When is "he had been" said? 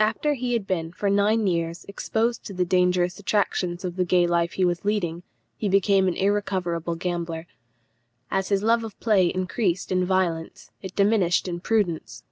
0.32-0.90